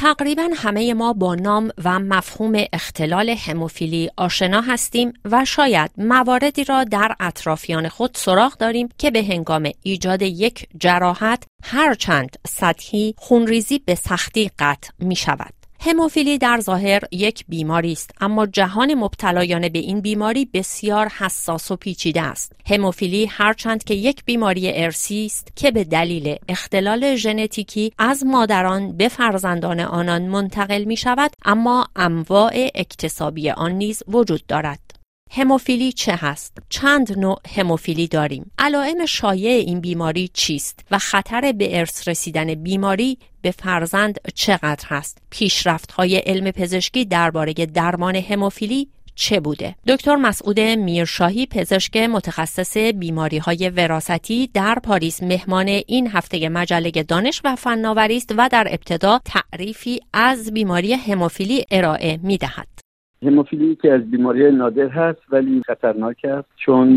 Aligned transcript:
تقریبا 0.00 0.48
همه 0.56 0.94
ما 0.94 1.12
با 1.12 1.34
نام 1.34 1.70
و 1.84 1.98
مفهوم 1.98 2.52
اختلال 2.72 3.28
هموفیلی 3.28 4.10
آشنا 4.16 4.60
هستیم 4.60 5.12
و 5.24 5.44
شاید 5.44 5.90
مواردی 5.96 6.64
را 6.64 6.84
در 6.84 7.16
اطرافیان 7.20 7.88
خود 7.88 8.10
سراغ 8.14 8.56
داریم 8.56 8.88
که 8.98 9.10
به 9.10 9.24
هنگام 9.24 9.70
ایجاد 9.82 10.22
یک 10.22 10.68
جراحت 10.80 11.44
هرچند 11.64 12.36
سطحی 12.46 13.14
خونریزی 13.18 13.78
به 13.78 13.94
سختی 13.94 14.50
قطع 14.58 14.90
می 14.98 15.16
شود. 15.16 15.57
هموفیلی 15.80 16.38
در 16.38 16.60
ظاهر 16.60 17.00
یک 17.12 17.44
بیماری 17.48 17.92
است 17.92 18.10
اما 18.20 18.46
جهان 18.46 18.94
مبتلایان 18.94 19.68
به 19.68 19.78
این 19.78 20.00
بیماری 20.00 20.44
بسیار 20.44 21.08
حساس 21.08 21.70
و 21.70 21.76
پیچیده 21.76 22.22
است 22.22 22.52
هموفیلی 22.66 23.26
هرچند 23.26 23.84
که 23.84 23.94
یک 23.94 24.24
بیماری 24.24 24.72
ارسی 24.72 25.26
است 25.26 25.48
که 25.56 25.70
به 25.70 25.84
دلیل 25.84 26.36
اختلال 26.48 27.16
ژنتیکی 27.16 27.92
از 27.98 28.26
مادران 28.26 28.96
به 28.96 29.08
فرزندان 29.08 29.80
آنان 29.80 30.22
منتقل 30.22 30.84
می 30.84 30.96
شود 30.96 31.30
اما 31.44 31.86
انواع 31.96 32.70
اکتسابی 32.74 33.50
آن 33.50 33.72
نیز 33.72 34.02
وجود 34.08 34.46
دارد 34.46 34.98
هموفیلی 35.30 35.92
چه 35.92 36.14
هست؟ 36.16 36.56
چند 36.68 37.18
نوع 37.18 37.40
هموفیلی 37.56 38.08
داریم؟ 38.08 38.50
علائم 38.58 39.06
شایع 39.06 39.50
این 39.50 39.80
بیماری 39.80 40.30
چیست؟ 40.34 40.80
و 40.90 40.98
خطر 40.98 41.52
به 41.52 41.78
ارث 41.78 42.08
رسیدن 42.08 42.54
بیماری 42.54 43.18
به 43.48 43.52
فرزند 43.52 44.18
چقدر 44.34 44.84
هست؟ 44.86 45.18
پیشرفت 45.30 45.92
های 45.92 46.16
علم 46.16 46.50
پزشکی 46.50 47.04
درباره 47.04 47.52
درمان 47.52 48.16
هموفیلی 48.16 48.88
چه 49.14 49.40
بوده؟ 49.40 49.74
دکتر 49.86 50.16
مسعود 50.16 50.60
میرشاهی 50.60 51.46
پزشک 51.46 51.96
متخصص 51.96 52.76
بیماری 52.76 53.38
های 53.38 53.70
وراثتی 53.70 54.50
در 54.54 54.78
پاریس 54.84 55.22
مهمان 55.22 55.66
این 55.68 56.06
هفته 56.06 56.48
مجله 56.48 56.90
دانش 56.90 57.40
و 57.44 57.56
فناوری 57.56 58.16
است 58.16 58.34
و 58.36 58.48
در 58.52 58.68
ابتدا 58.70 59.20
تعریفی 59.24 60.00
از 60.12 60.52
بیماری 60.52 60.92
هموفیلی 60.92 61.64
ارائه 61.70 62.20
می 62.22 62.38
دهد. 62.38 62.87
هموفیلی 63.22 63.76
که 63.76 63.92
از 63.92 64.10
بیماری 64.10 64.50
نادر 64.50 64.88
هست 64.88 65.20
ولی 65.30 65.62
خطرناک 65.66 66.24
است 66.24 66.48
چون 66.56 66.88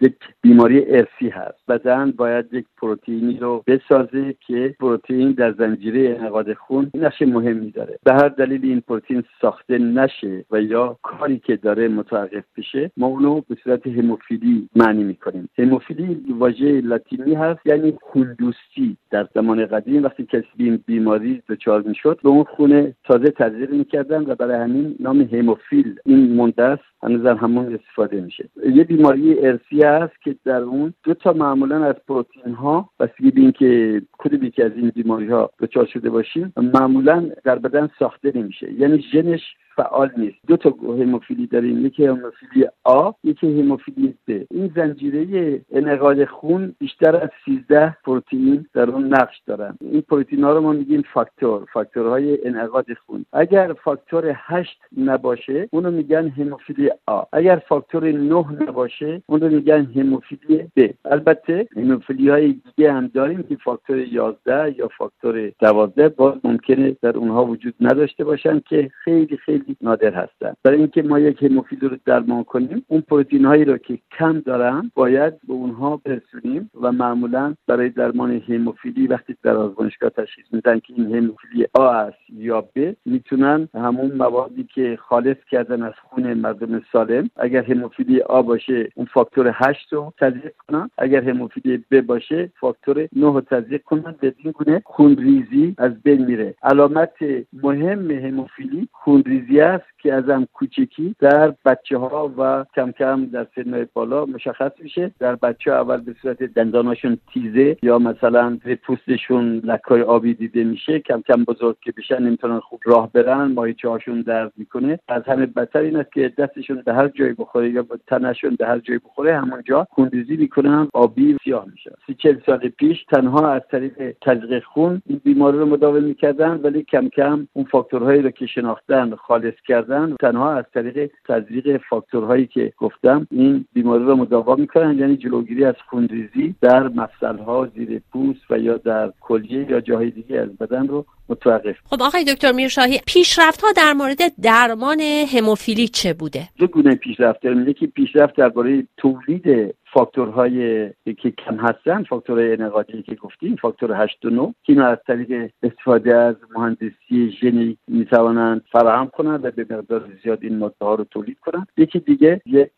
یک 0.00 0.14
بیماری 0.42 0.84
ارسی 0.86 1.28
هست. 1.28 1.58
بدن 1.68 2.10
باید 2.10 2.46
یک 2.52 2.64
پروتئینی 2.76 3.38
رو 3.38 3.64
بسازه 3.66 4.34
که 4.46 4.74
پروتئین 4.80 5.32
در 5.32 5.52
زنجیره 5.52 6.16
انعقاد 6.18 6.54
خون 6.54 6.90
نقش 6.94 7.22
مهمی 7.22 7.70
داره. 7.70 7.98
به 8.04 8.12
هر 8.12 8.28
دلیل 8.28 8.60
این 8.64 8.80
پروتئین 8.80 9.24
ساخته 9.40 9.78
نشه 9.78 10.44
و 10.50 10.62
یا 10.62 10.96
کاری 11.02 11.38
که 11.38 11.56
داره 11.56 11.88
متوقف 11.88 12.44
بشه 12.56 12.90
ما 12.96 13.06
اونو 13.06 13.40
به 13.48 13.56
صورت 13.64 13.86
هموفیلی 13.86 14.68
معنی 14.76 15.04
می‌کنیم. 15.04 15.48
هموفیلی 15.58 16.24
واژه 16.38 16.80
لاتینی 16.80 17.34
هست 17.34 17.60
یعنی 17.66 17.94
دوستی. 18.38 18.96
در 19.10 19.28
زمان 19.34 19.66
قدیم 19.66 20.02
وقتی 20.02 20.24
کسی 20.24 20.46
این 20.56 20.80
بیماری 20.86 21.42
دچار 21.48 21.82
می‌شد 21.82 22.18
به 22.22 22.28
اون 22.28 22.44
خونه 22.44 22.94
تازه 23.04 23.30
تزریق 23.30 23.70
می‌کردن 23.70 24.22
و 24.26 24.34
برای 24.34 24.56
همین 24.56 24.96
نام 25.00 25.28
هموفیل 25.52 25.96
این 26.06 26.32
مونده 26.32 26.62
است 26.62 26.82
هنوز 27.02 27.26
همون 27.26 27.74
استفاده 27.74 28.20
میشه. 28.20 28.48
یه 28.74 28.84
بیماری 28.84 29.46
ارسی 29.46 29.82
است 29.84 30.22
که 30.24 30.36
در 30.44 30.60
اون 30.60 30.94
دو 31.04 31.14
تا 31.14 31.32
معمولا 31.32 31.84
از 31.84 31.94
پروتئین 32.08 32.54
ها 32.54 32.90
بستگی 33.00 33.30
به 33.30 33.40
اینکه 33.40 34.02
کدوم 34.18 34.42
یکی 34.42 34.62
از 34.62 34.72
این 34.76 34.88
بیماری 34.90 35.28
ها 35.28 35.50
دچار 35.60 35.86
شده 35.86 36.10
باشیم 36.10 36.52
معمولا 36.56 37.30
در 37.44 37.58
بدن 37.58 37.90
ساخته 37.98 38.32
نمیشه. 38.34 38.72
یعنی 38.72 39.04
ژنش 39.12 39.42
فعال 39.76 40.10
نیست. 40.16 40.36
دو 40.46 40.56
تا 40.56 40.70
هموفیلی 40.70 41.46
داریم. 41.46 41.86
یکی 41.86 42.06
هموفیلی 42.06 42.66
آ 42.84 43.10
یکی 43.24 43.60
هموفیلی 43.60 44.14
ب. 44.28 44.42
این 44.50 44.72
زنجیره 44.76 45.60
انعقاد 45.72 46.24
خون 46.24 46.74
بیشتر 46.78 47.16
از 47.16 47.30
13 47.44 47.96
پروتئین 48.04 48.66
در 48.74 48.90
اون 48.90 49.14
نقش 49.14 49.42
دارن. 49.46 49.76
این 49.80 50.00
پروتئین 50.00 50.44
ها 50.44 50.52
رو 50.52 50.60
ما 50.60 50.72
میگیم 50.72 51.02
فاکتور 51.14 51.66
فاکتورهای 51.72 52.46
انعقاد 52.46 52.86
خون. 53.06 53.24
اگر 53.32 53.72
فاکتور 53.84 54.32
8 54.34 54.78
نباشه 54.96 55.68
اونو 55.72 55.90
میگن 55.90 56.28
هموفیلی 56.28 56.90
آ. 57.06 57.22
اگر 57.32 57.62
فاکتور 57.68 58.12
9 58.12 58.44
نباشه 58.62 59.22
اونو 59.26 59.48
میگن 59.48 59.84
هموفیلی 59.84 60.70
ب. 60.76 60.90
البته 61.04 61.68
هموفیلی 61.76 62.28
های 62.28 62.60
دیگه 62.76 62.92
هم 62.92 63.06
داریم 63.06 63.42
که 63.42 63.56
فاکتور 63.56 63.98
11 63.98 64.78
یا 64.78 64.88
فاکتور 64.98 65.52
12 65.58 66.08
باز 66.08 66.34
ممکنه 66.44 66.96
در 67.02 67.16
اونها 67.16 67.44
وجود 67.44 67.74
نداشته 67.80 68.24
باشن 68.24 68.60
که 68.68 68.90
خیلی 69.04 69.36
خیلی 69.36 69.61
خیلی 69.62 69.76
نادر 69.80 70.14
هستن. 70.14 70.54
برای 70.64 70.78
اینکه 70.78 71.02
ما 71.02 71.18
یک 71.18 71.42
هموفیل 71.42 71.80
رو 71.80 71.96
درمان 72.04 72.44
کنیم 72.44 72.84
اون 72.88 73.00
پروتئین 73.00 73.44
هایی 73.44 73.64
رو 73.64 73.78
که 73.78 73.98
کم 74.18 74.40
دارن 74.40 74.90
باید 74.94 75.34
به 75.48 75.52
اونها 75.52 76.00
برسونیم 76.04 76.70
و 76.80 76.92
معمولا 76.92 77.54
برای 77.66 77.88
درمان 77.88 78.42
هموفیلی 78.48 79.06
وقتی 79.06 79.36
در 79.42 79.56
آزمایشگاه 79.56 80.10
تشخیص 80.10 80.44
میدن 80.52 80.78
که 80.78 80.94
این 80.96 81.16
هموفیلی 81.16 81.66
آ 81.74 81.88
است 81.88 82.18
یا 82.32 82.60
ب 82.60 82.92
می‌تونن 83.06 83.68
همون 83.74 84.12
موادی 84.12 84.64
که 84.64 84.98
خالص 85.00 85.36
کردن 85.50 85.82
از 85.82 85.92
خون 86.02 86.34
مردم 86.34 86.82
سالم 86.92 87.30
اگر 87.36 87.62
هموفیلی 87.62 88.20
آ 88.20 88.42
باشه 88.42 88.88
اون 88.94 89.06
فاکتور 89.06 89.50
8 89.54 89.92
رو 89.92 90.12
تزریق 90.18 90.52
کنن 90.68 90.90
اگر 90.98 91.28
هموفیلی 91.30 91.84
ب 91.90 92.00
باشه 92.00 92.52
فاکتور 92.60 93.08
9 93.16 93.26
رو 93.26 93.40
تزریق 93.40 93.82
کنن 93.82 94.14
بدین 94.22 94.52
گونه 94.52 94.82
خونریزی 94.84 95.74
از 95.78 96.02
بین 96.02 96.24
میره. 96.24 96.54
علامت 96.62 97.12
مهم 97.52 98.10
هموفیلی 98.10 98.88
خونریزی 98.92 99.51
است 99.60 99.98
که 99.98 100.14
ازم 100.14 100.48
کوچکی 100.52 101.14
در 101.18 101.54
بچه 101.64 101.98
ها 101.98 102.32
و 102.38 102.64
کم 102.74 102.92
کم 102.92 103.26
در 103.26 103.46
سن 103.54 103.88
بالا 103.92 104.26
مشخص 104.26 104.72
میشه. 104.82 105.10
در 105.18 105.34
بچه 105.36 105.72
ها 105.72 105.78
اول 105.78 106.00
به 106.00 106.14
صورت 106.22 106.42
دنداناشون 106.42 107.18
تیزه 107.32 107.76
یا 107.82 107.98
مثلا 107.98 108.58
پوستشون 108.82 109.60
لکای 109.64 110.02
آبی 110.02 110.34
دیده 110.34 110.64
میشه. 110.64 110.98
کم 110.98 111.20
کم 111.20 111.44
بزرگ 111.44 111.76
که 111.80 111.92
بشن 111.96 112.22
نمی‌تونن 112.22 112.60
خوب 112.60 112.80
راه 112.84 113.12
برن. 113.12 113.52
ماهیچه 113.52 113.88
هاشون 113.88 114.20
درد 114.20 114.52
می‌کنه. 114.56 114.98
از 115.08 115.22
همه 115.26 115.46
بدتر 115.46 115.78
این 115.78 115.96
است 115.96 116.12
که 116.12 116.32
دستشون 116.38 116.82
به 116.86 116.94
هر 116.94 117.08
جایی 117.08 117.32
بخوره 117.32 117.70
یا 117.70 117.86
تنشون 118.06 118.56
به 118.56 118.66
هر 118.66 118.78
جایی 118.78 119.00
بخوره 119.04 119.38
همونجا 119.38 119.86
خونریزی 119.90 120.36
می‌کنن 120.36 120.88
آبی 120.94 121.36
سیاه 121.44 121.66
میشه. 121.72 121.92
سی 122.06 122.14
چل 122.14 122.36
سال 122.46 122.68
پیش 122.68 123.04
تنها 123.04 123.52
از 123.52 123.62
طریق 123.70 124.16
تزریق 124.20 124.64
خون 124.64 125.02
این 125.06 125.20
بیماری 125.24 125.58
رو 125.58 125.66
مداوم 125.66 126.04
می‌کردن 126.04 126.60
ولی 126.62 126.82
کم 126.82 127.08
کم 127.08 127.48
اون 127.52 127.64
فاکتورهایی 127.64 128.22
رو 128.22 128.30
که 128.30 128.46
شناختن 128.46 129.14
خالص 129.42 129.54
کردن. 129.68 130.16
تنها 130.20 130.54
از 130.54 130.64
طریق 130.74 131.10
تزریق 131.28 131.80
فاکتورهایی 131.88 132.46
که 132.46 132.72
گفتم 132.78 133.26
این 133.30 133.64
بیماری 133.72 134.04
رو 134.04 134.16
مداوا 134.16 134.54
می‌کنن. 134.54 134.98
یعنی 134.98 135.16
جلوگیری 135.16 135.64
از 135.64 135.74
خونریزی 135.90 136.54
در 136.60 136.88
مفصلها 136.88 137.68
زیر 137.74 138.02
پوست 138.12 138.50
و 138.50 138.58
یا 138.58 138.76
در 138.76 139.12
کلیه 139.20 139.70
یا 139.70 139.80
جاهای 139.80 140.10
دیگه 140.10 140.40
از 140.40 140.56
بدن 140.56 140.88
رو 140.88 141.06
متوقف. 141.28 141.76
خب 141.84 142.02
آقای 142.02 142.24
دکتر 142.24 142.52
میرشاهی 142.52 143.00
پیشرفت 143.06 143.62
ها 143.62 143.72
در 143.76 143.92
مورد 143.92 144.18
درمان 144.42 145.00
هموفیلی 145.36 145.88
چه 145.88 146.14
بوده؟ 146.14 146.48
دو 146.58 146.66
گونه 146.66 146.94
پیشرفت 146.94 147.42
داریم. 147.42 147.68
یکی 147.68 147.86
پیشرفت 147.86 148.36
درباره 148.36 148.86
تولید 148.96 149.74
فاکتورهای 149.92 150.88
که 151.04 151.30
کم 151.30 151.56
هستن 151.56 152.02
فاکتورهای 152.02 152.52
انعقادی 152.52 153.02
که 153.02 153.14
گفتیم 153.14 153.56
فاکتور 153.56 154.02
8 154.02 154.24
و 154.24 154.30
9 154.30 154.54
که 154.62 154.72
اینو 154.72 154.84
از 154.84 154.98
طریق 155.06 155.50
استفاده 155.62 156.16
از 156.16 156.36
مهندسی 156.56 157.30
ژنی 157.40 157.78
می‌توانند 157.88 158.62
فراهم 158.72 159.06
کنند 159.06 159.44
و 159.44 159.50
به 159.50 159.66
مقدار 159.70 160.04
زیاد 160.22 160.38
این 160.42 160.58
ماده 160.58 160.74
رو 160.80 161.04
تولید 161.04 161.38
کنند. 161.38 161.66
یکی 161.76 161.98
دیگه 161.98 162.40
یک 162.46 162.70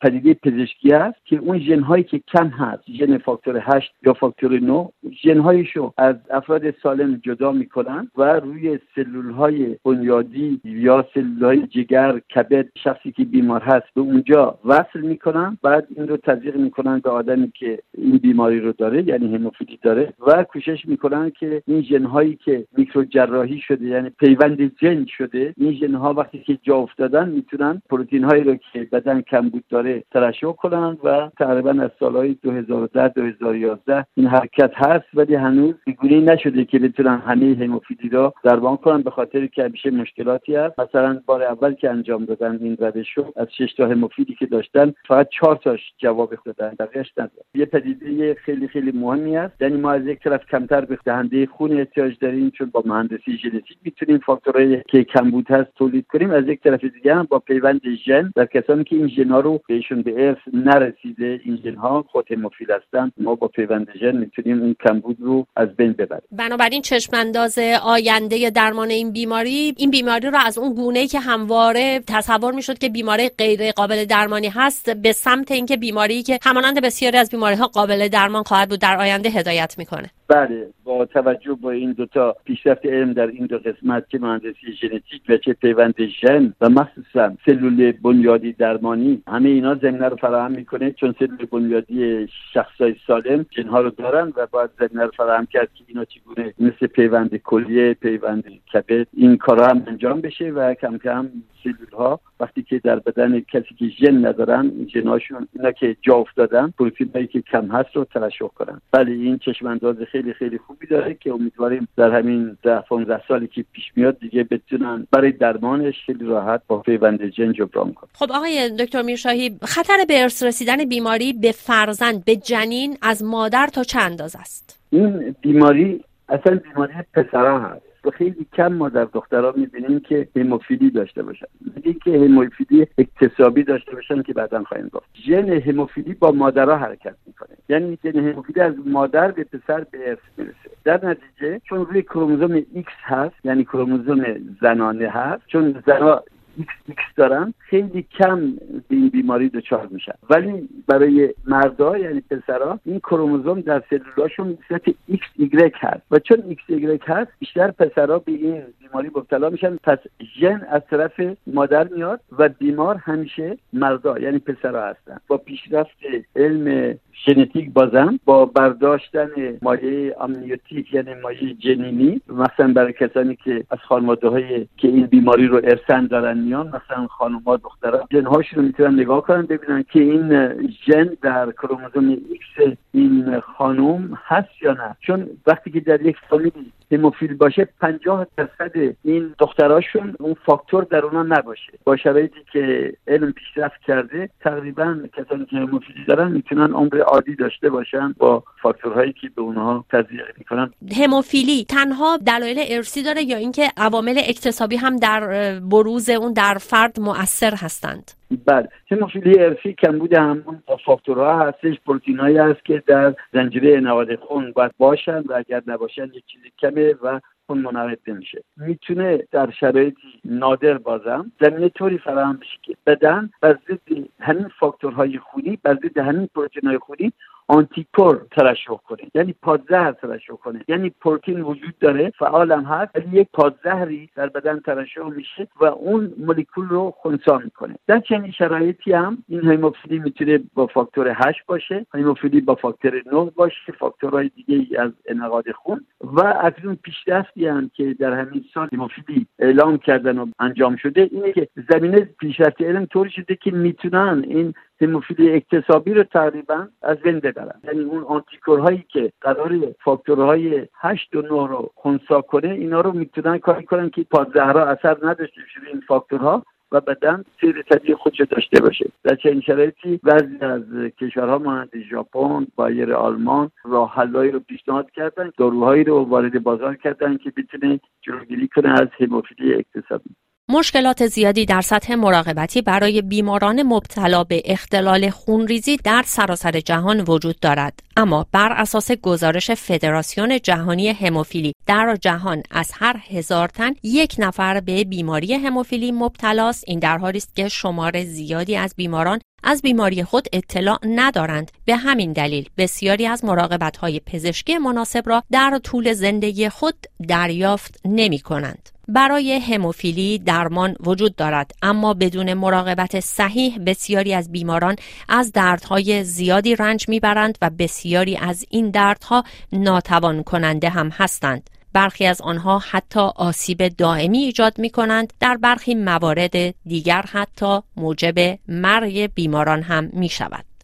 پدیده 0.00 0.34
پزشکی 0.34 0.92
است 0.92 1.26
که 1.26 1.36
اون 1.36 1.58
ژن 1.58 1.80
هایی 1.80 2.04
که 2.04 2.18
کم 2.18 2.48
هست 2.48 2.82
ژن 2.98 3.18
فاکتور 3.18 3.58
8 3.58 3.94
یا 4.06 4.12
فاکتور 4.12 4.60
9 4.60 4.88
ژن 5.24 5.38
هایشو 5.38 5.92
از 5.98 6.16
افراد 6.30 6.70
سالم 6.82 7.20
جدا 7.24 7.52
می‌کنند 7.52 8.10
و 8.16 8.22
روی 8.22 8.78
سلول 8.94 9.30
های 9.30 9.76
بنیادی 9.84 10.60
یا 10.64 11.06
سلول 11.14 11.44
های 11.44 11.66
جگر 11.66 12.18
کبد 12.18 12.66
شخصی 12.84 13.12
که 13.12 13.24
بیمار 13.24 13.62
هست 13.62 13.86
به 13.94 14.00
اونجا 14.00 14.58
وصل 14.64 15.00
می‌کنن 15.00 15.58
بعد 15.62 15.86
این 15.96 16.08
رو 16.08 16.16
تزریق 16.36 16.56
می‌کنن 16.56 16.98
به 16.98 17.10
آدمی 17.10 17.50
که 17.50 17.78
این 17.98 18.16
بیماری 18.16 18.60
رو 18.60 18.72
داره 18.72 19.08
یعنی 19.08 19.34
هموفیلی 19.34 19.78
داره 19.82 20.12
و 20.26 20.44
کوشش 20.44 20.86
می‌کنن 20.86 21.30
که 21.30 21.62
این 21.66 21.82
ژن 21.82 22.04
هایی 22.04 22.38
که 22.44 22.66
میکرو 22.76 23.04
جراحی 23.04 23.60
شده 23.60 23.86
یعنی 23.86 24.10
پیوند 24.10 24.72
ژن 24.80 25.04
شده 25.04 25.54
این 25.56 25.72
ژن 25.72 25.94
ها 25.94 26.14
وقتی 26.14 26.38
که 26.38 26.58
جا 26.62 26.76
افتادن 26.76 27.28
می‌تونن 27.28 27.82
پروتئین 27.90 28.24
هایی 28.24 28.44
رو 28.44 28.56
که 28.72 28.88
بدن 28.92 29.20
کمبود 29.20 29.64
داره 29.70 30.04
ترشح 30.10 30.52
کنن 30.52 30.98
و 31.04 31.30
تقریبا 31.38 31.70
از 31.70 31.90
سالهای 32.00 32.36
2010 32.42 33.08
2011 33.08 34.06
این 34.14 34.26
حرکت 34.26 34.70
هست 34.74 35.06
ولی 35.14 35.34
هنوز 35.34 35.74
گونه 36.00 36.20
نشده 36.20 36.64
که 36.64 36.78
بتونن 36.78 37.18
همه 37.18 37.56
هموفیلی 37.60 38.08
را 38.08 38.34
درمان 38.44 38.76
کنن 38.76 39.02
به 39.02 39.10
خاطر 39.10 39.46
که 39.46 39.64
همیشه 39.64 39.90
مشکلاتی 39.90 40.54
هست. 40.54 40.80
مثلا 40.80 41.20
بار 41.26 41.42
اول 41.42 41.74
که 41.74 41.90
انجام 41.90 42.24
دادن 42.24 42.58
این 42.62 42.76
روش 42.76 43.12
رو 43.12 43.32
از 43.36 43.46
6 43.58 43.74
تا 43.76 43.86
هموفیلی 43.86 44.34
که 44.34 44.46
داشتن 44.46 44.92
فقط 45.08 45.28
4 45.40 45.56
تاش 45.56 45.80
جواب 45.98 46.25
به 46.26 46.38
دادن 46.44 46.76
بقیهش 46.78 47.12
یه 47.54 47.64
پدیده 47.64 48.34
خیلی 48.34 48.68
خیلی 48.68 48.92
مهمی 48.92 49.36
است 49.36 49.62
یعنی 49.62 49.76
ما 49.76 49.92
از 49.92 50.06
یک 50.06 50.22
طرف 50.22 50.40
کمتر 50.50 50.80
به 50.80 50.98
دهنده 51.04 51.46
خون 51.46 51.78
احتیاج 51.78 52.12
داریم 52.20 52.50
چون 52.50 52.70
با 52.70 52.82
مهندسی 52.86 53.38
ژنتیک 53.42 53.78
می‌تونیم 53.82 54.18
فاکتورهای 54.18 54.82
که 54.88 55.04
کمبود 55.04 55.50
هست 55.50 55.70
تولید 55.74 56.06
کنیم. 56.06 56.30
از 56.30 56.48
یک 56.48 56.62
طرف 56.62 56.84
دیگه 56.84 57.14
هم 57.14 57.26
با 57.30 57.38
پیوند 57.38 57.80
ژن 58.06 58.32
در 58.36 58.46
کسانی 58.46 58.84
که 58.84 58.96
این 58.96 59.08
ژن 59.08 59.28
رو 59.28 59.60
بهشون 59.68 60.02
به 60.02 60.26
ارث 60.26 60.38
نرسیده 60.52 61.40
این 61.44 61.56
ژن 61.64 61.74
ها 61.74 62.04
خود 62.08 62.32
هموفیل 62.32 62.68
هستن. 62.72 63.12
ما 63.18 63.34
با 63.34 63.48
پیوند 63.48 63.88
ژن 64.00 64.16
می‌تونیم 64.16 64.62
اون 64.62 64.76
کمبود 64.86 65.16
رو 65.20 65.46
از 65.56 65.76
بین 65.76 65.92
ببریم. 65.92 66.28
بنابراین 66.32 66.82
چشم 66.82 67.16
انداز 67.16 67.58
آینده 67.84 68.50
درمان 68.50 68.90
این 68.90 69.12
بیماری 69.12 69.74
این 69.76 69.90
بیماری 69.90 70.30
رو 70.30 70.38
از 70.46 70.58
اون 70.58 70.74
گونه 70.74 71.06
که 71.06 71.20
همواره 71.20 72.00
تصور 72.08 72.54
می‌شد 72.54 72.78
که 72.78 72.88
بیماری 72.88 73.28
غیر 73.38 73.70
قابل 73.70 74.04
درمانی 74.04 74.48
هست 74.48 74.90
به 75.02 75.12
سمت 75.12 75.52
اینکه 75.52 75.76
بیماری 75.76 76.15
که 76.22 76.38
همانند 76.42 76.82
بسیاری 76.82 77.18
از 77.18 77.28
بیماری 77.30 77.56
ها 77.56 77.66
قابل 77.66 78.08
درمان 78.08 78.42
خواهد 78.42 78.68
بود 78.68 78.80
در 78.80 78.96
آینده 78.96 79.28
هدایت 79.28 79.74
می‌کنه 79.78 80.10
بله 80.28 80.68
با 80.84 81.04
توجه 81.04 81.54
با 81.54 81.70
این 81.70 81.92
دوتا 81.92 82.36
پیشرفت 82.44 82.86
علم 82.86 83.12
در 83.12 83.26
این 83.26 83.46
دو 83.46 83.58
قسمت 83.58 84.08
که 84.08 84.18
مهندسی 84.18 84.72
ژنتیک 84.80 85.22
و 85.28 85.36
چه 85.36 85.52
پیوند 85.52 85.94
ژن 86.20 86.52
و 86.60 86.68
مخصوصا 86.68 87.32
سلول 87.46 87.92
بنیادی 87.92 88.52
درمانی 88.52 89.22
همه 89.28 89.48
اینا 89.48 89.74
زمینه 89.74 90.08
رو 90.08 90.16
فراهم 90.16 90.52
می‌کنه 90.52 90.92
چون 90.92 91.14
سلول 91.18 91.46
بنیادی 91.52 92.28
شخصای 92.52 92.94
سالم 93.06 93.46
جنها 93.50 93.80
رو 93.80 93.90
دارن 93.90 94.32
و 94.36 94.46
باید 94.46 94.70
زمینه 94.78 95.04
رو 95.04 95.10
فراهم 95.16 95.46
کرد 95.46 95.68
که 95.74 95.84
اینا 95.86 96.04
چگونه 96.04 96.54
مثل 96.58 96.86
پیوند 96.86 97.36
کلیه 97.36 97.94
پیوند 97.94 98.44
کبد 98.72 99.06
این 99.12 99.36
کارا 99.36 99.66
هم 99.66 99.82
انجام 99.86 100.20
بشه 100.20 100.50
و 100.50 100.74
کم 100.74 100.98
کم 100.98 101.30
سلول 101.66 101.92
ها 101.98 102.20
وقتی 102.40 102.62
که 102.62 102.78
در 102.78 102.98
بدن 102.98 103.40
کسی 103.40 103.74
که 103.78 103.88
ژن 103.88 104.26
ندارن 104.26 104.72
ژنهاشون 104.94 105.48
اینا 105.52 105.72
که 105.72 105.96
جا 106.02 106.14
افتادن 106.14 106.72
پروتین 106.78 107.10
هایی 107.14 107.26
که 107.26 107.40
کم 107.40 107.66
هست 107.66 107.96
رو 107.96 108.04
ترشح 108.04 108.46
کنن. 108.46 108.80
بله 108.92 109.12
این 109.12 109.38
چشم 109.38 109.66
انداز 109.66 109.96
خیلی 110.16 110.32
خیلی 110.32 110.58
خوبی 110.58 110.86
داره 110.86 111.14
که 111.14 111.32
امیدواریم 111.32 111.88
در 111.96 112.10
همین 112.10 112.56
ده 112.62 112.80
15 112.80 113.22
سالی 113.28 113.46
که 113.46 113.64
پیش 113.72 113.84
میاد 113.96 114.18
دیگه 114.18 114.44
بتونن 114.44 115.06
برای 115.10 115.32
درمانش 115.32 115.94
خیلی 116.06 116.24
راحت 116.24 116.62
با 116.66 116.78
پیوند 116.78 117.30
ژن 117.30 117.52
جبران 117.52 117.92
کنن. 117.92 118.10
خب 118.12 118.32
آقای 118.32 118.70
دکتر 118.78 119.02
میرشاهی 119.02 119.58
خطر 119.62 120.04
به 120.08 120.22
ارث 120.22 120.42
رسیدن 120.42 120.84
بیماری 120.84 121.32
به 121.32 121.52
فرزند 121.52 122.24
به 122.24 122.36
جنین 122.36 122.98
از 123.02 123.24
مادر 123.24 123.66
تا 123.66 123.82
چند 123.82 124.02
اندازه 124.02 124.38
است؟ 124.38 124.80
این 124.90 125.36
بیماری 125.40 126.04
اصلا 126.28 126.56
بیماری 126.56 126.92
پسرها 127.14 127.58
هست. 127.58 127.85
خیلی 128.10 128.46
کم 128.52 128.72
ما 128.72 128.88
در 128.88 129.04
دخترها 129.04 129.54
می‌بینیم 129.56 130.00
که 130.00 130.28
هموفیلی 130.36 130.90
داشته 130.90 131.22
باشن. 131.22 131.46
میگه 131.76 131.92
که 132.04 132.10
هموفیلی 132.10 132.86
اکتسابی 132.98 133.62
داشته 133.62 133.92
باشن 133.92 134.22
که 134.22 134.32
بعدا 134.32 134.64
خواهیم 134.64 134.88
گفت. 134.88 135.06
ژن 135.26 135.48
هموفیلی 135.48 136.14
با 136.14 136.30
مادرها 136.32 136.76
حرکت 136.76 137.14
می‌کنه. 137.26 137.56
یعنی 137.68 137.98
ژن 138.04 138.18
هموفیلی 138.18 138.60
از 138.60 138.74
مادر 138.86 139.30
به 139.30 139.44
پسر 139.44 139.86
به 139.90 140.08
ارث 140.08 140.18
می‌رسه. 140.36 140.70
در 140.84 141.06
نتیجه 141.06 141.60
چون 141.64 141.86
روی 141.86 142.02
کروموزوم 142.02 142.60
X 142.60 142.90
هست 143.02 143.34
یعنی 143.44 143.64
کروموزوم 143.64 144.24
زنانه 144.60 145.08
هست 145.08 145.42
چون 145.46 145.82
زنها 145.86 146.24
ایکس 146.58 147.02
دارن 147.16 147.54
خیلی 147.58 148.06
کم 148.18 148.52
به 148.88 148.96
این 148.96 149.08
بیماری 149.08 149.48
دچار 149.48 149.88
میشن. 149.90 150.12
ولی 150.30 150.68
برای 150.86 151.34
مردا 151.46 151.98
یعنی 151.98 152.20
پسرا 152.20 152.80
این 152.84 152.98
کروموزوم 152.98 153.60
در 153.60 153.82
سلولاشون 153.90 154.58
ایکس 155.06 155.26
ایگرگ 155.38 155.72
هست. 155.76 156.02
و 156.10 156.18
چون 156.18 156.56
ایگرگ 156.68 157.00
هست 157.04 157.30
بیشتر 157.38 157.70
پسرا 157.70 158.18
به 158.18 158.32
این 158.32 158.62
بیماری 158.80 159.08
مبتلا 159.08 159.50
میشن. 159.50 159.76
پس 159.76 159.98
ژن 160.40 160.66
از 160.70 160.82
طرف 160.90 161.20
مادر 161.46 161.88
میاد 161.88 162.20
و 162.38 162.48
بیمار 162.48 162.96
همیشه 162.96 163.58
مردا 163.72 164.18
یعنی 164.18 164.38
پسرا 164.38 164.86
هستن. 164.86 165.16
با 165.28 165.36
پیشرفت 165.36 165.96
علم 166.36 166.94
ژنتیک 167.24 167.72
بازم 167.72 168.20
با 168.24 168.44
برداشتن 168.46 169.28
مایع 169.62 170.16
آمنیوتیک 170.20 170.94
یعنی 170.94 171.14
مایع 171.14 171.54
جنینی 171.54 172.20
مثلا 172.28 172.72
برای 172.72 172.92
کسانی 172.92 173.36
که 173.36 173.64
از 173.70 173.78
خانواده 173.78 174.28
های 174.28 174.66
که 174.76 174.88
این 174.88 175.06
بیماری 175.06 175.46
رو 175.46 175.56
ارثاً 175.64 176.06
دارن 176.06 176.38
میان 176.46 176.66
مثلا 176.66 177.06
خانوما 177.06 177.56
دخترها 177.56 178.08
ژنهاش 178.10 178.54
رو 178.54 178.62
می‌تونن 178.62 179.00
نگاه 179.00 179.22
کنن 179.22 179.42
ببینن 179.42 179.82
که 179.82 180.00
این 180.00 180.48
ژن 180.86 181.16
در 181.22 181.50
کروموزوم 181.50 182.08
ایکس 182.08 182.78
این 182.92 183.40
خانم 183.40 184.18
هست 184.26 184.62
یا 184.62 184.72
نه. 184.72 184.96
چون 185.00 185.30
وقتی 185.46 185.70
که 185.70 185.80
در 185.80 186.02
یک 186.02 186.16
فامیلی 186.30 186.72
هموفیل 186.92 187.34
باشه 187.34 187.68
پنجاه 187.80 188.26
درصد 188.36 188.72
این 189.04 189.34
دختراشون 189.38 190.14
اون 190.20 190.36
فاکتور 190.46 190.84
در 190.84 191.04
اونا 191.04 191.22
نباشه. 191.22 191.72
با 191.84 191.96
شرایطی 191.96 192.40
که 192.52 192.92
علم 193.06 193.32
پیشرفت 193.32 193.80
کرده 193.86 194.30
تقریبا 194.40 194.98
کسانی 195.16 195.46
که 195.46 195.56
هموفیلی 195.56 196.04
دارن 196.08 196.32
می‌تونن 196.32 196.72
عمر 196.72 197.00
عادی 197.00 197.34
داشته 197.34 197.70
باشن 197.70 198.14
با 198.18 198.44
فاکتورهایی 198.62 199.12
که 199.12 199.28
به 199.36 199.42
اونها 199.42 199.84
تزریق 199.90 200.38
می‌کنن. 200.38 200.70
هموفیلی 201.02 201.64
تنها 201.64 202.16
دلایل 202.16 202.64
ارثی 202.68 203.02
داره 203.02 203.22
یا 203.22 203.36
اینکه 203.36 203.68
عوامل 203.76 204.18
اکتسابی 204.28 204.76
هم 204.76 204.96
در 204.96 205.60
بروز 205.60 206.10
اون 206.10 206.32
در 206.32 206.54
فرد 206.60 207.00
مؤثر 207.00 207.54
هستند؟ 207.54 208.10
بله. 208.46 208.68
هموفیلی 208.90 209.38
ارثی 209.40 209.72
کمبود 209.72 210.14
همون 210.14 210.62
فاکتورها 210.84 211.38
هستش 211.38 211.80
پروتینایی 211.86 212.36
هست 212.36 212.64
که 212.64 212.82
در 212.86 213.14
زنجیره 213.32 213.80
انعقاد 213.80 214.16
خون 214.16 214.52
باید 214.52 214.72
باشن 214.78 215.18
و 215.18 215.32
اگر 215.32 215.62
نباشن 215.66 216.04
یک 216.04 216.24
چیزی 216.26 216.52
کمه 216.58 216.94
و 217.02 217.20
خون 217.46 217.58
منعقد 217.58 217.98
نمیشه. 218.06 218.42
می‌تونه 218.56 219.24
در 219.30 219.50
شرایطی 219.50 220.20
نادر 220.24 220.78
بازم 220.78 221.32
زمینه 221.40 221.68
طوری 221.68 221.98
فراهم 221.98 222.36
بشه 222.36 222.58
که 222.62 222.76
بدن 222.86 223.30
بر 223.40 223.58
ضد 223.68 224.06
همین 224.20 224.48
فاکتورهای 224.60 225.18
خونی 225.18 225.58
بر 225.62 225.74
ضد 225.74 225.98
همین 225.98 226.28
پروتینهای 226.34 226.78
خونی 226.78 227.12
anticorps 227.48 228.26
ترشح 228.30 228.76
کنه. 228.88 229.10
یعنی 229.14 229.34
پادزهر 229.42 229.92
ترشح 229.92 230.32
کنه. 230.32 230.64
یعنی 230.68 230.90
پروتین 230.90 231.40
وجود 231.40 231.78
داره 231.80 232.12
فعالم 232.18 232.64
هست 232.64 232.90
ولی 232.94 233.20
یک 233.20 233.28
پادزهری 233.32 234.10
در 234.16 234.26
بدن 234.26 234.60
ترشح 234.60 235.08
میشه 235.08 235.48
و 235.60 235.64
اون 235.64 236.14
مولکول 236.18 236.68
رو 236.68 236.90
خونسا 236.90 237.38
می‌کنه. 237.38 237.74
در 237.86 238.00
چنین 238.00 238.30
شرایطی 238.30 238.92
هم 238.92 239.18
این 239.28 239.50
هموفیلی 239.50 239.98
می‌تونه 239.98 240.40
با 240.54 240.66
فاکتور 240.66 241.08
8 241.26 241.46
باشه 241.46 241.86
هموفیلی 241.94 242.40
با 242.40 242.54
فاکتور 242.54 243.02
9 243.12 243.30
باشه 243.36 243.72
فاکتورهای 243.78 244.30
دیگه 244.36 244.80
از 244.80 244.92
انعقاد 245.06 245.52
خون. 245.52 245.86
و 246.00 246.34
اکنون 246.40 246.74
پیشرفتی 246.74 247.46
هم 247.46 247.70
که 247.74 247.94
در 247.94 248.12
همین 248.12 248.44
سال 248.54 248.68
هیموفیلی 248.70 249.26
اعلام 249.38 249.78
کردن 249.78 250.18
و 250.18 250.26
انجام 250.38 250.76
شده 250.76 251.08
اینه 251.12 251.32
که 251.32 251.48
زمینه 251.70 252.00
پیشرفت 252.00 252.62
علم 252.62 252.86
طوری 252.86 253.10
شده 253.10 253.36
که 253.36 253.50
می‌تونن 253.50 254.24
این 254.28 254.54
هموفیلی 254.80 255.32
اکتسابی 255.32 255.94
رو 255.94 256.02
تقریبا 256.02 256.68
از 256.82 256.96
بین 256.96 257.20
ببرن. 257.20 257.60
یعنی 257.64 257.80
اون 257.80 258.02
آنتیکورهایی 258.02 258.84
که 258.88 259.12
قرار 259.20 259.74
فاکتورهای 259.84 260.68
8 260.74 261.16
و 261.16 261.22
9 261.22 261.28
رو 261.28 261.70
خونسا 261.74 262.20
کنه 262.20 262.48
اینا 262.48 262.80
رو 262.80 262.92
می‌تونن 262.92 263.38
کاری 263.38 263.64
کنن 263.64 263.90
که 263.90 264.02
پادزهرها 264.10 264.64
اثر 264.64 264.96
نداشته 265.02 265.40
باشه 265.40 265.70
این 265.72 265.82
فاکتورها 265.88 266.42
و 266.72 266.80
بدن 266.80 267.24
سیر 267.40 267.62
طبیعی 267.62 267.94
خودش 267.94 268.20
داشته 268.20 268.60
باشه. 268.60 268.90
در 269.04 269.14
چنین 269.14 269.40
شرایطی 269.40 270.00
بعضی 270.02 270.38
از 270.40 270.62
کشورها 271.00 271.38
مانند 271.38 271.70
ژاپن 271.90 272.46
بایر 272.56 272.92
آلمان 272.92 273.50
راه 273.64 273.94
حلایی 273.94 274.30
رو 274.30 274.40
پیشنهاد 274.40 274.90
کردن 274.90 275.32
داروهایی 275.38 275.84
رو 275.84 276.04
وارد 276.04 276.42
بازار 276.42 276.76
کردن 276.76 277.16
که 277.16 277.32
بتونه 277.36 277.80
جلوگیری 278.02 278.48
کنه 278.48 278.68
از 278.68 278.88
هموفیلی 279.00 279.54
اکتسابی. 279.54 280.10
مشکلات 280.48 281.06
زیادی 281.06 281.46
در 281.46 281.60
سطح 281.60 281.94
مراقبتی 281.94 282.62
برای 282.62 283.02
بیماران 283.02 283.62
مبتلا 283.62 284.24
به 284.24 284.42
اختلال 284.44 285.10
خونریزی 285.10 285.76
در 285.76 286.02
سراسر 286.06 286.60
جهان 286.60 287.00
وجود 287.00 287.40
دارد. 287.40 287.80
اما 287.96 288.26
بر 288.32 288.52
اساس 288.52 288.92
گزارش 288.92 289.50
فدراسیون 289.50 290.40
جهانی 290.40 290.88
هموفیلی 290.88 291.52
در 291.66 291.96
جهان 292.00 292.42
از 292.50 292.70
هر 292.74 292.96
هزار 293.08 293.48
تن 293.48 293.74
یک 293.82 294.14
نفر 294.18 294.60
به 294.60 294.84
بیماری 294.84 295.34
هموفیلی 295.34 295.92
مبتلاست. 295.92 296.64
این 296.66 296.78
در 296.78 296.98
حالی 296.98 297.18
است 297.18 297.36
که 297.36 297.48
شمار 297.48 298.04
زیادی 298.04 298.56
از 298.56 298.74
بیماران 298.76 299.20
از 299.42 299.62
بیماری 299.62 300.04
خود 300.04 300.28
اطلاع 300.32 300.78
ندارند. 300.84 301.50
به 301.64 301.76
همین 301.76 302.12
دلیل 302.12 302.48
بسیاری 302.56 303.06
از 303.06 303.24
مراقبت 303.24 303.76
های 303.76 304.00
پزشکی 304.00 304.58
مناسب 304.58 305.02
را 305.08 305.22
در 305.32 305.60
طول 305.64 305.92
زندگی 305.92 306.48
خود 306.48 306.86
دریافت 307.08 307.80
نمی 307.84 308.18
کنند. 308.18 308.75
برای 308.88 309.32
هموفیلی 309.32 310.18
درمان 310.18 310.76
وجود 310.80 311.16
دارد 311.16 311.50
اما 311.62 311.94
بدون 311.94 312.34
مراقبت 312.34 313.00
صحیح 313.00 313.58
بسیاری 313.66 314.14
از 314.14 314.32
بیماران 314.32 314.76
از 315.08 315.32
دردهای 315.32 316.04
زیادی 316.04 316.56
رنج 316.56 316.88
می‌برند 316.88 317.38
و 317.42 317.50
بسیاری 317.50 318.16
از 318.16 318.44
این 318.50 318.70
دردها 318.70 319.24
ناتوان 319.52 320.22
کننده 320.22 320.68
هم 320.68 320.88
هستند. 320.88 321.50
برخی 321.72 322.06
از 322.06 322.20
آنها 322.20 322.58
حتی 322.58 323.00
آسیب 323.00 323.68
دائمی 323.68 324.18
ایجاد 324.18 324.58
می 324.58 324.70
کنند 324.70 325.12
در 325.20 325.36
برخی 325.36 325.74
موارد 325.74 326.54
دیگر 326.64 327.04
حتی 327.12 327.60
موجب 327.76 328.38
مرگ 328.48 329.14
بیماران 329.14 329.62
هم 329.62 329.90
می 329.92 330.08
شود 330.08 330.55